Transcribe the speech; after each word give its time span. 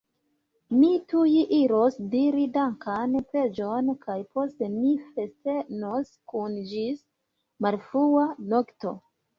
Mi 0.77 0.87
tuj 1.11 1.33
iros 1.57 1.97
diri 2.13 2.47
dankan 2.57 3.13
preĝon, 3.33 3.93
kaj 4.07 4.17
poste 4.39 4.73
ni 4.79 4.97
festenos 5.13 6.15
kune 6.35 6.69
ĝis 6.75 7.09
malfrua 7.69 8.31
nokto! 8.55 8.99